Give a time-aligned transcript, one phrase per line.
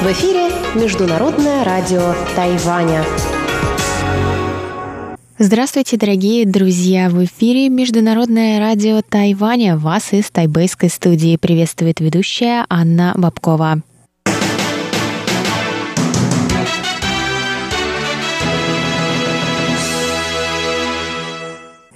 [0.00, 3.04] В эфире Международное радио Тайваня.
[5.38, 7.10] Здравствуйте, дорогие друзья!
[7.10, 9.76] В эфире Международное радио Тайваня.
[9.76, 13.82] Вас из тайбэйской студии приветствует ведущая Анна Бабкова.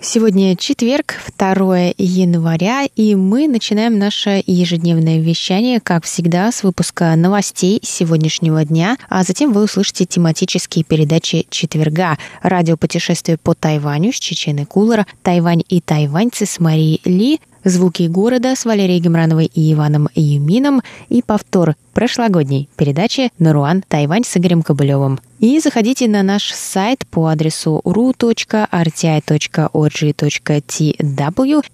[0.01, 7.81] Сегодня четверг, 2 января, и мы начинаем наше ежедневное вещание, как всегда, с выпуска новостей
[7.83, 12.17] сегодняшнего дня, а затем вы услышите тематические передачи четверга.
[12.43, 18.65] Радиопутешествие по Тайваню с Чеченой Кулера, Тайвань и тайваньцы с Марией Ли, Звуки города с
[18.65, 23.83] Валерией Гемрановой и Иваном Юмином и повтор прошлогодней передачи «Наруан.
[23.89, 25.19] Тайвань» с Игорем Кобылевым.
[25.41, 28.65] И заходите на наш сайт по адресу ru.rti.org.tw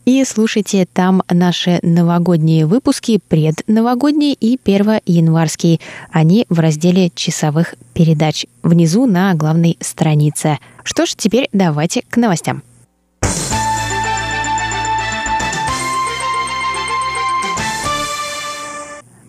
[0.04, 5.80] и слушайте там наши новогодние выпуски, предновогодние и первоянварские.
[6.10, 10.58] Они в разделе часовых передач внизу на главной странице.
[10.82, 12.62] Что ж, теперь давайте к новостям.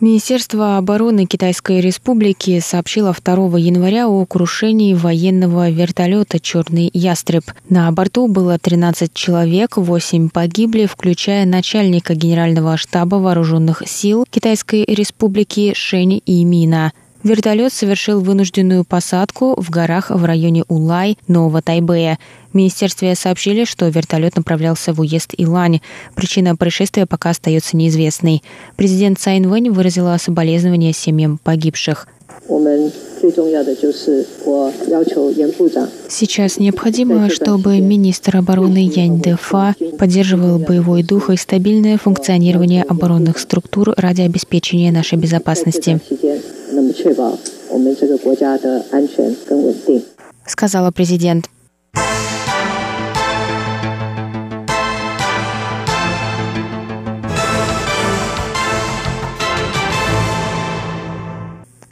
[0.02, 7.46] Министерство обороны Китайской Республики сообщило 2 января о крушении военного вертолета «Черный ястреб».
[7.70, 15.74] На борту было 13 человек, 8 погибли, включая начальника Генерального штаба вооруженных сил Китайской Республики
[15.74, 16.92] Шэнь Имина.
[17.26, 22.20] Вертолет совершил вынужденную посадку в горах в районе Улай, Нового Тайбэя.
[22.54, 25.82] Министерстве сообщили, что вертолет направлялся в уезд Илань.
[26.14, 28.44] Причина происшествия пока остается неизвестной.
[28.76, 32.08] Президент Цайн Вэнь выразила соболезнования семьям погибших.
[36.10, 43.96] Сейчас необходимо, чтобы министр обороны Янь Дефа поддерживал боевой дух и стабильное функционирование оборонных структур
[43.98, 46.00] ради обеспечения нашей безопасности.
[50.46, 51.50] Сказала президент.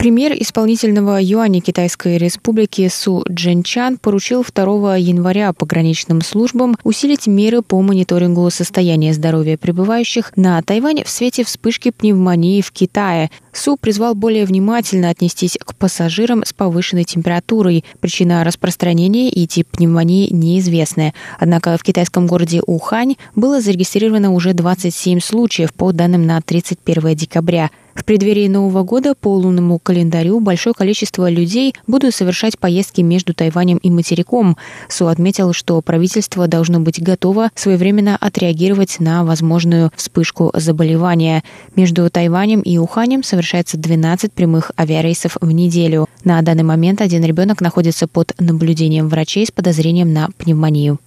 [0.04, 7.80] Премьер исполнительного юаня Китайской Республики Су Джинчан поручил 2 января пограничным службам усилить меры по
[7.80, 13.30] мониторингу состояния здоровья прибывающих на Тайвань в свете вспышки пневмонии в Китае.
[13.54, 17.84] Су призвал более внимательно отнестись к пассажирам с повышенной температурой.
[18.00, 21.14] Причина распространения и тип пневмонии неизвестны.
[21.38, 27.70] Однако в китайском городе Ухань было зарегистрировано уже 27 случаев по данным на 31 декабря.
[27.94, 33.78] В преддверии Нового года по лунному календарю большое количество людей будут совершать поездки между Тайванем
[33.78, 34.56] и материком.
[34.88, 41.44] Су отметил, что правительство должно быть готово своевременно отреагировать на возможную вспышку заболевания.
[41.76, 46.08] Между Тайванем и Уханем совершается 12 прямых авиарейсов в неделю.
[46.24, 50.98] На данный момент один ребенок находится под наблюдением врачей с подозрением на пневмонию.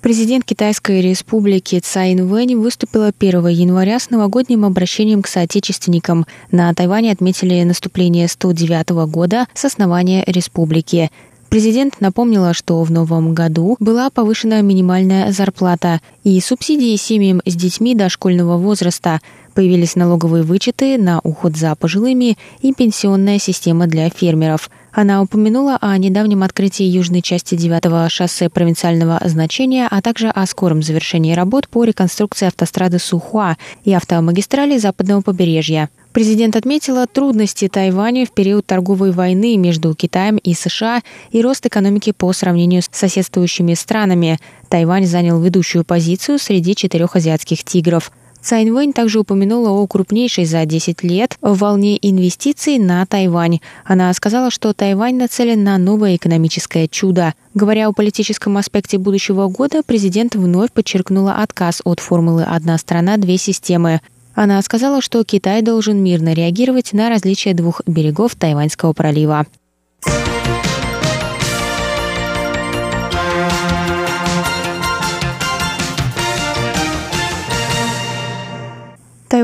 [0.00, 6.26] Президент Китайской республики Цай Инвэнь выступила 1 января с новогодним обращением к соотечественникам.
[6.50, 11.10] На Тайване отметили наступление 109 года с основания республики.
[11.50, 17.96] Президент напомнила, что в новом году была повышена минимальная зарплата и субсидии семьям с детьми
[17.96, 19.20] дошкольного возраста.
[19.52, 25.96] Появились налоговые вычеты на уход за пожилыми и пенсионная система для фермеров– она упомянула о
[25.98, 31.84] недавнем открытии южной части 9-го шоссе провинциального значения, а также о скором завершении работ по
[31.84, 35.88] реконструкции автострады Сухуа и автомагистрали западного побережья.
[36.12, 42.12] Президент отметила трудности Тайваня в период торговой войны между Китаем и США и рост экономики
[42.12, 44.40] по сравнению с соседствующими странами.
[44.68, 48.10] Тайвань занял ведущую позицию среди четырех азиатских тигров.
[48.42, 53.60] Цайн Вэнь также упомянула о крупнейшей за 10 лет волне инвестиций на Тайвань.
[53.84, 57.34] Она сказала, что Тайвань нацелен на новое экономическое чудо.
[57.54, 63.36] Говоря о политическом аспекте будущего года, президент вновь подчеркнула отказ от формулы «одна страна, две
[63.36, 64.00] системы».
[64.34, 69.46] Она сказала, что Китай должен мирно реагировать на различия двух берегов Тайваньского пролива.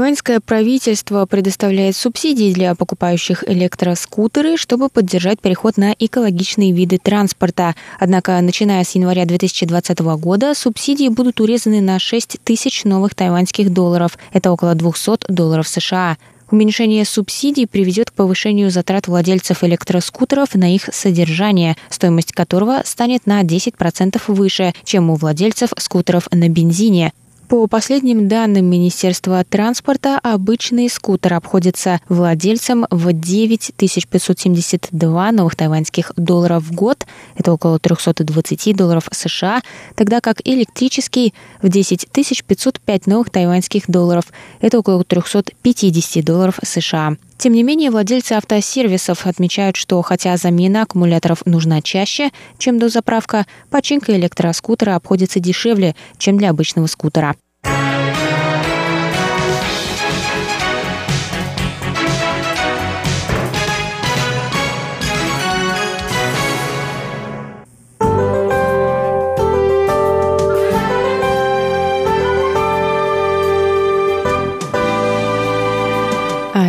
[0.07, 7.75] Тайваньское правительство предоставляет субсидии для покупающих электроскутеры, чтобы поддержать переход на экологичные виды транспорта.
[7.99, 14.17] Однако, начиная с января 2020 года, субсидии будут урезаны на 6 тысяч новых тайваньских долларов.
[14.33, 16.19] Это около 200 долларов США.
[16.53, 23.43] Уменьшение субсидий приведет к повышению затрат владельцев электроскутеров на их содержание, стоимость которого станет на
[23.43, 27.13] 10% выше, чем у владельцев скутеров на бензине.
[27.49, 36.75] По последним данным Министерства транспорта, обычный скутер обходится владельцам в 9572 новых тайваньских долларов в
[36.75, 37.07] год,
[37.37, 39.63] это около 320 долларов США,
[39.95, 44.25] тогда как электрический в 10 505 новых тайваньских долларов,
[44.61, 47.17] это около 350 долларов США.
[47.39, 54.17] Тем не менее, владельцы автосервисов отмечают, что хотя замена аккумуляторов нужна чаще, чем дозаправка, починка
[54.17, 57.37] электроскутера обходится дешевле, чем для обычного скутера.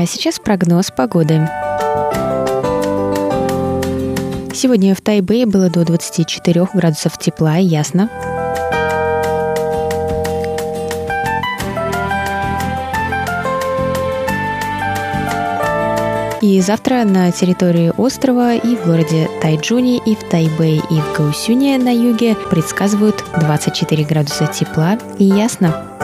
[0.08, 1.48] Сейчас прогноз погоды.
[4.54, 8.10] Сегодня в Тайбэе было до 24 градусов тепла и ясно.
[16.42, 21.78] И завтра на территории острова и в городе Тайджуни, и в Тайбэе, и в Гаусюне
[21.78, 25.97] на юге предсказывают 24 градуса тепла и ясно.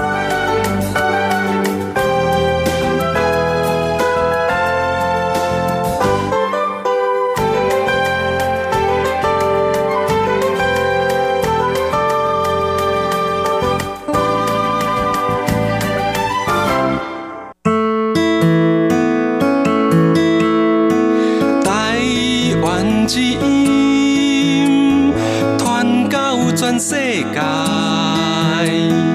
[23.53, 25.13] 心，
[25.57, 29.12] 传到全世界。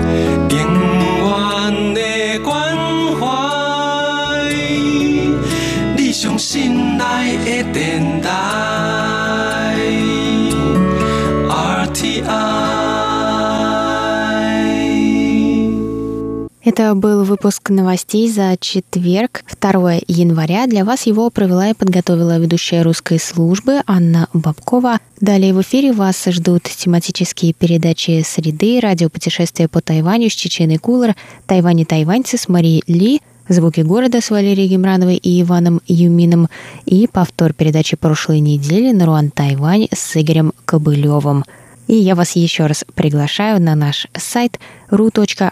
[16.79, 20.69] Это был выпуск новостей за четверг, 2 января.
[20.69, 25.01] Для вас его провела и подготовила ведущая русской службы Анна Бабкова.
[25.21, 31.17] Далее в эфире вас ждут тематические передачи «Среды», радиопутешествия по Тайваню с Чеченой Кулер,
[31.49, 36.49] «Тайвань и тайваньцы» с Марией Ли, «Звуки города» с Валерией Гемрановой и Иваном Юмином
[36.87, 41.45] и повтор передачи прошлой недели «Наруан Тайвань» с Игорем Кобылевым–
[41.89, 45.43] и я вас еще раз приглашаю на наш сайт ru.rti.org.tw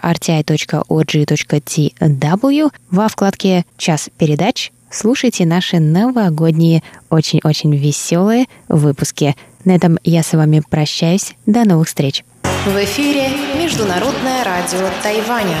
[2.89, 9.35] во вкладке «Час передач» слушайте наши новогодние, очень-очень веселые выпуски.
[9.65, 11.35] На этом я с вами прощаюсь.
[11.45, 12.23] До новых встреч.
[12.65, 13.29] В эфире
[13.59, 15.57] Международное радио Тайваня.